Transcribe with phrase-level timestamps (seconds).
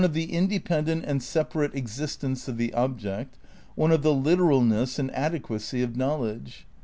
[0.01, 0.55] 124 THE NEW IDEALISM m
[0.87, 3.37] independent and separate existence of the object;
[3.75, 6.65] one of the "literalness and adequacy" of knowledge.